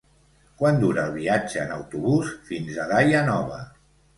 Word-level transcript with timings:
Quant 0.61 0.79
dura 0.83 1.03
el 1.09 1.13
viatge 1.17 1.61
en 1.65 1.75
autobús 1.75 2.33
fins 2.51 2.81
a 2.85 2.89
Daia 2.95 3.25
Nova? 3.33 3.65